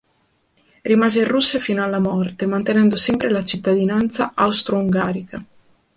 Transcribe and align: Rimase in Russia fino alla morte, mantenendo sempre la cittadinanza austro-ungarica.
Rimase 0.83 1.19
in 1.19 1.27
Russia 1.27 1.59
fino 1.59 1.83
alla 1.83 1.99
morte, 1.99 2.47
mantenendo 2.47 2.95
sempre 2.95 3.29
la 3.29 3.43
cittadinanza 3.43 4.31
austro-ungarica. 4.33 5.45